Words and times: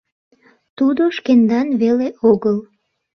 Тудо 0.77 1.03
шкендан 1.17 1.67
веле 1.81 2.07
огыл. 2.31 2.57